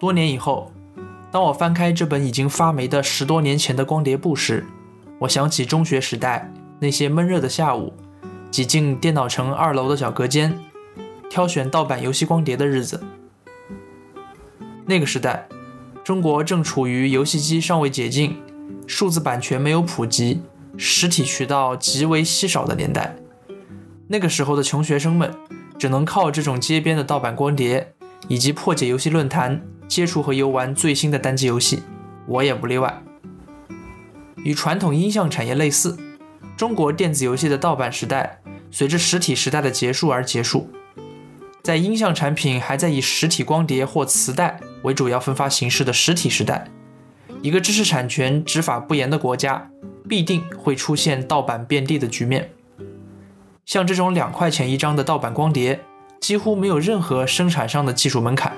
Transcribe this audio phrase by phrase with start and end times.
[0.00, 0.72] 多年以后，
[1.30, 4.66] 当我翻开这本已经发霉的十多年前的光碟簿时，
[5.20, 7.92] 我想起中学时代那些闷热的下午，
[8.50, 10.58] 挤进电脑城二楼的小隔间，
[11.30, 13.02] 挑选盗版游戏光碟的日子。
[14.86, 15.48] 那个时代，
[16.02, 18.42] 中国正处于游戏机尚未解禁、
[18.86, 20.42] 数字版权没有普及、
[20.76, 23.16] 实体渠道极为稀少的年代。
[24.08, 25.32] 那个时候的穷学生们，
[25.78, 27.93] 只能靠这种街边的盗版光碟，
[28.28, 31.82] 以及破解游戏论坛，接触和游玩最新的单机游戏。
[32.26, 33.02] 我也不例外。
[34.44, 35.96] 与传统音像产业类似，
[36.56, 40.70] 中国电子游戏的盗版时代随着实体时代的结束而结束。
[41.62, 46.68] 在音像产品还在以实体光碟或磁带为主要分发形式的实体时代，
[47.40, 49.70] 一个知识产权执法不严的国家，
[50.06, 52.50] 必定会出现盗版遍地的局面。
[53.64, 55.80] 像这种两块钱一张的盗版光碟，
[56.24, 58.56] 几乎没有任何生产上的技术门槛。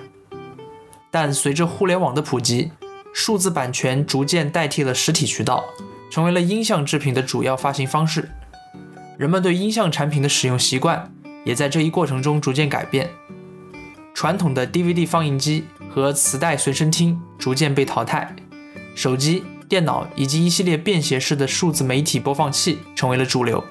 [1.11, 2.71] 但随着互联网的普及，
[3.13, 5.65] 数字版权逐渐代替了实体渠道，
[6.09, 8.31] 成为了音像制品的主要发行方式。
[9.19, 11.13] 人们对音像产品的使用习惯。
[11.45, 13.09] 也在这一过程中逐渐改变，
[14.15, 18.35] 传统的 DVD 放映机和磁带随身听逐渐被淘汰，
[18.97, 23.63] 手机、电脑以及一系列便携式的数字媒体播放器成为了主流。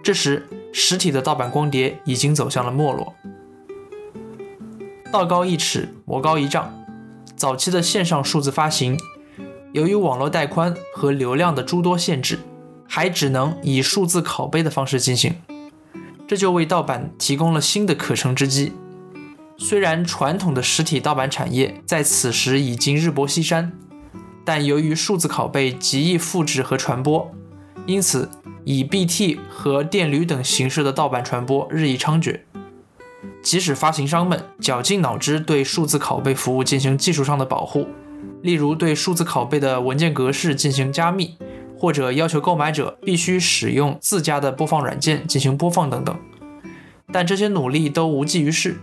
[0.00, 0.48] 这时，
[0.78, 3.14] 实体的盗版光碟已经走向了没落。
[5.10, 6.84] 道高一尺，魔高一丈。
[7.34, 8.98] 早期的线上数字发行，
[9.72, 12.40] 由于网络带宽和流量的诸多限制，
[12.86, 15.36] 还只能以数字拷贝的方式进行。
[16.28, 18.74] 这就为盗版提供了新的可乘之机。
[19.56, 23.72] 虽然传统的实体盗版产业在此时已经日薄西山，
[24.44, 27.32] 但由于数字拷贝极易复制和传播，
[27.86, 28.28] 因此
[28.68, 32.40] 以 BT 和电驴等形式的盗版传播日益猖獗。
[33.40, 37.86] 即使发行商们绞尽脑汁对数字拷贝服务进行技术上的保护，
[38.42, 41.36] 例如对数字拷贝的文件格式进行加密。
[41.78, 46.16] 或者要求购买者必须使用自家的播放软件进行播放等等，
[47.12, 48.78] 但这些努力都无济于事。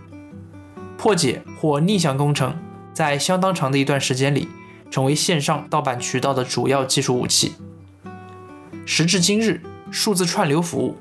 [0.96, 2.56] 破解或逆向工程
[2.92, 4.46] 在相当长的一段时间里
[4.92, 7.54] 成为线上盗版渠道的主要技术武器。
[8.86, 9.60] 时至今日，
[9.94, 10.96] 数字串流服务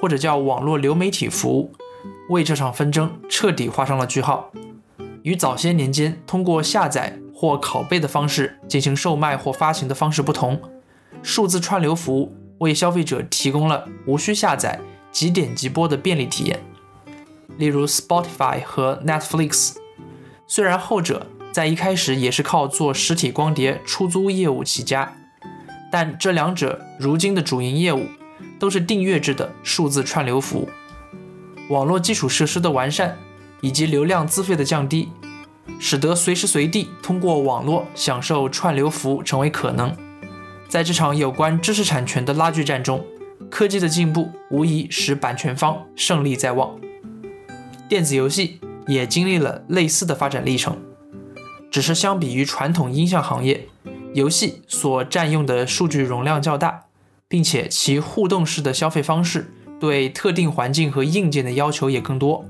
[0.00, 1.70] 或者叫网络流媒体服务
[2.30, 4.50] 为这场纷争彻底画上了句号。
[5.22, 10.58] 与早些年间通过下载或拷贝的方式进行售卖或发行的方式不同。
[11.22, 14.80] 数字串流服务为消费者提供了无需下载、
[15.12, 16.58] 即点即播的便利体验，
[17.58, 19.76] 例如 Spotify 和 Netflix。
[20.46, 25.12] 虽然后者在一开始也是靠做实体光碟出租业务起家，
[25.92, 28.06] 但这两者如今的主营业务
[28.58, 30.68] 都是订阅制的数字串流服务。
[31.68, 33.18] 网络基础设施的完善
[33.60, 35.08] 以及流量资费的降低，
[35.78, 39.94] 使得随时随地通过网络享受串流服务成为可能。
[40.68, 43.04] 在这场有关知识产权的拉锯战中，
[43.50, 46.78] 科技的进步无疑使版权方胜利在望。
[47.88, 50.76] 电子游戏也经历了类似的发展历程，
[51.70, 53.66] 只是相比于传统音像行业，
[54.12, 56.84] 游戏所占用的数据容量较大，
[57.28, 62.44] 并且其互动式的消费方式对特定环境和硬件的要求也更多。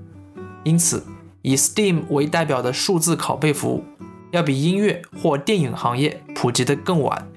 [0.64, 1.04] 因此，
[1.42, 3.84] 以 Steam 为代表的数字拷贝服务，
[4.30, 7.28] 要比音乐或电影行业普及得更晚。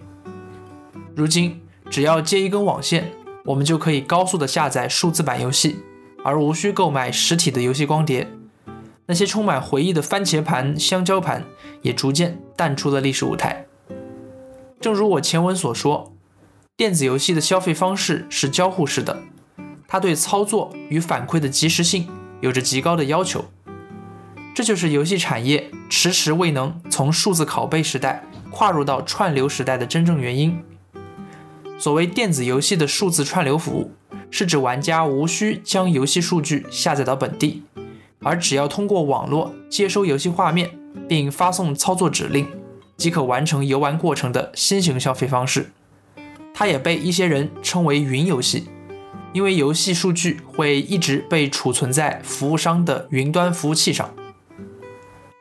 [1.16, 3.12] 如今，只要接一根网线，
[3.46, 5.78] 我们就可以高速的下载数字版游戏，
[6.24, 8.30] 而无需购买实体的游戏光碟。
[9.08, 11.44] 那些充满回忆的番茄盘、香蕉盘
[11.82, 13.66] 也逐渐淡出了历史舞台。
[14.80, 16.11] 正如我前文所说，
[16.82, 19.22] 电子游戏的消费方式是交互式的，
[19.88, 22.10] 它对操作与反馈的及时性
[22.40, 23.46] 有着极高的要求。
[24.56, 30.60] 这就是游戏产业迟迟未能从数字拷贝时代跨入到串流时代的真正原因。
[31.78, 33.92] 所谓电子游戏的数字串流服务，
[34.32, 37.62] 是指玩家无需将游戏数据下载到本地，
[38.24, 40.72] 而只要通过网络接收游戏画面
[41.08, 42.48] 并发送操作指令，
[42.98, 45.70] 即可完成游玩过程的新型消费方式。
[46.54, 48.68] 它也被一些人称为云游戏，
[49.34, 54.14] 因为游戏数据会一直被储存在服务商的云端服务器上。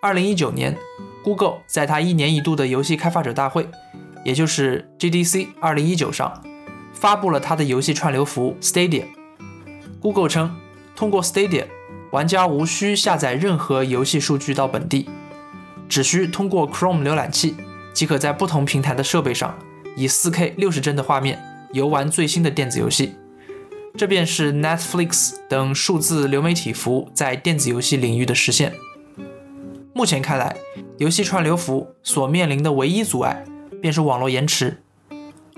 [0.00, 0.76] 二零一九年
[1.22, 3.68] ，Google 在它一年一度的游戏开发者大会。
[4.22, 6.44] 也就是 GDC 2019上
[6.92, 9.04] 发布了它的游戏串流服务 Stadia。
[9.98, 10.54] Google 称，
[10.94, 11.64] 通过 Stadia，
[12.10, 15.08] 玩家无需下载任何游戏数据到本地，
[15.88, 17.56] 只需通过 Chrome 浏览器
[17.94, 19.58] 即可在不同平台的设备上
[19.96, 21.42] 以 4K 六十帧的画面
[21.72, 23.14] 游玩最新的电子游戏。
[23.96, 28.72] 这便是 Netflix 等数字流媒体服务在电子游戏领域的实现。
[29.92, 30.56] 目前看来，
[30.98, 33.44] 游戏串流服务所面临的唯一阻碍
[33.82, 34.82] 便是网络延迟。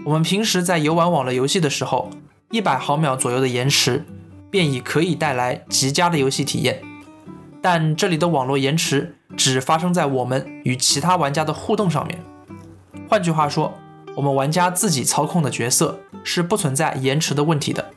[0.05, 2.11] 我们平时在游玩网络游戏的时候，
[2.51, 4.05] 一百毫秒左右的延迟
[4.51, 6.83] 便已可以带来极佳的游戏体验。
[7.61, 12.19] 但这里的网络延迟只发生在我们与其他玩家的互动上面。
[13.09, 13.73] 换句话说，
[14.15, 17.91] 我们玩家自己操控的角色是不存在延迟的问题的，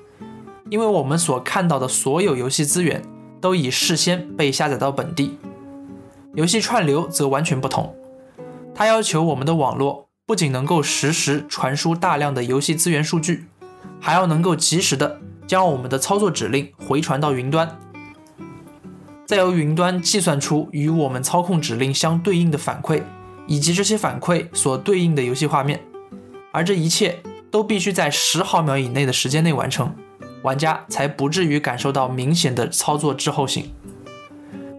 [0.69, 3.03] 因为我们所看到的所有游戏资源
[3.41, 5.37] 都已事先被下载到本地。
[6.33, 7.95] 游戏串流则完全不同，
[8.73, 13.45] 它要求我们的网络不仅能够实时传输大量的游戏资源数据，
[13.99, 17.77] 还要能够及时的将我们的操作指令回传到云端，
[19.25, 23.03] 再由云端计算出与我们操控指令相对应的反馈，
[23.47, 25.79] 以及这些反馈所对应的游戏画面，
[26.55, 27.19] 而这一切
[27.51, 29.93] 都必须在十毫秒以内的时间内完成，
[30.41, 33.71] 玩家才不至于感受到明显的操作滞后性。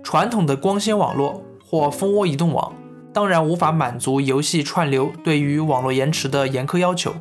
[0.02, 1.42] 传统的光纤网络。
[1.68, 2.72] 或蜂窝移动网
[3.12, 7.12] 当然无法满足游戏串流对于网络延迟的严苛要求，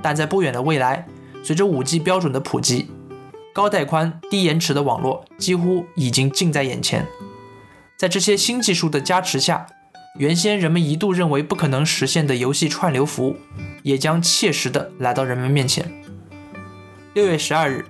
[0.00, 1.06] 但在不远的未来，
[1.44, 2.90] 随着 5G 标准的普及，
[3.52, 7.06] 高带宽、低延迟的网络几乎已经近在眼前。
[7.98, 9.66] 在这些新技术的加持下，
[10.16, 13.36] 原先人们一度认为不可能实现的游戏串流服务，
[13.82, 15.92] 也将切实的来到人们面前。
[17.14, 17.84] 六月十二日，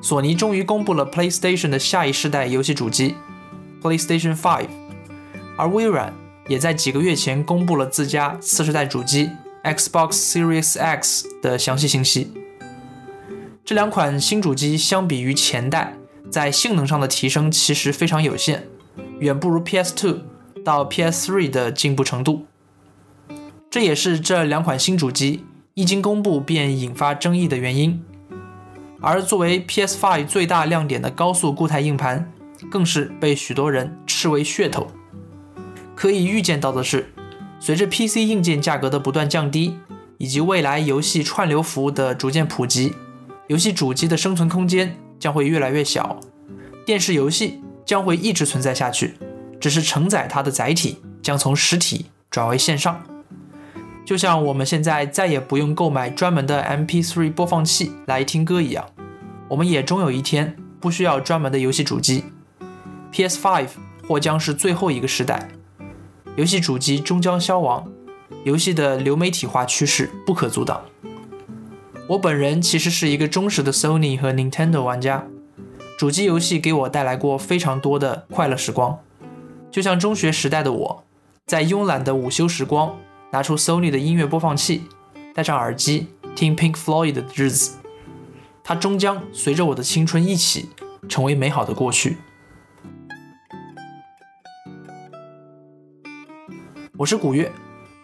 [0.00, 3.14] 索尼终于公布了 PlayStation 的下一世代游戏主机
[3.80, 4.66] PlayStation 5。
[5.56, 6.12] 而微软
[6.48, 9.30] 也在几个月前公布了自家次世代主机
[9.62, 12.32] Xbox Series X 的详细信息。
[13.64, 15.94] 这两款新主机相比于前代，
[16.30, 18.66] 在性能上的提升其实非常有限，
[19.20, 20.20] 远不如 PS2
[20.64, 22.46] 到 PS3 的进步程度。
[23.70, 25.44] 这也是这两款新主机
[25.74, 28.02] 一经公布便引发争议的原因。
[29.00, 32.30] 而作为 PS5 最大亮点的高速固态硬盘，
[32.70, 34.86] 更是被许多人视为噱头。
[35.94, 37.12] 可以预见到的是，
[37.58, 39.78] 随着 PC 硬件价格的不断降低，
[40.18, 42.94] 以及未来游戏串流服务的逐渐普及，
[43.48, 46.20] 游戏主机的生存空间将会越来越小，
[46.86, 49.14] 电视游戏将会一直存在下去，
[49.62, 53.00] 只是承载它的载体将从实体转为线上。
[54.04, 58.84] 就像我们现在再也不用购买专门的 MP3 播放器来听歌一样，
[59.50, 62.24] 我们也终有一天不需要专门的游戏主机。
[63.12, 63.68] PS5
[64.08, 65.50] 或将是最后一个时代。
[66.34, 67.86] 游戏主机终将消亡，
[68.42, 70.82] 游戏的流媒体化趋势不可阻挡。
[72.08, 75.26] 我本人其实是一个忠实的 Sony 和 Nintendo 玩家，
[75.96, 78.98] 主机游戏给我带来过非常多的快乐时光。
[79.72, 81.04] 就像中学时代的我，
[81.46, 82.98] 在慵懒的午休时光，
[83.30, 84.82] 拿出 Sony 的音乐播放器，
[85.34, 87.78] 戴上耳机听 Pink Floyd 的日子，
[88.62, 90.68] 它终将随着我的青春一起
[91.08, 92.18] 成为美好的过去。
[96.98, 97.50] 我是古月，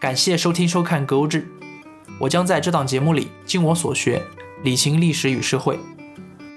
[0.00, 1.42] 感谢收听收看《格物志》。
[2.20, 4.22] 我将在这档节目里尽我所学，
[4.62, 5.78] 理清历史与社会。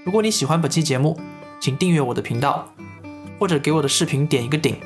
[0.05, 1.19] 如果你喜欢本期节目，
[1.59, 2.73] 请订阅我的频道，
[3.37, 4.77] 或者给我的视频点一个顶，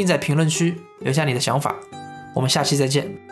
[0.00, 1.76] 并在评论区留下你的想法。
[2.34, 3.29] 我们下期再见。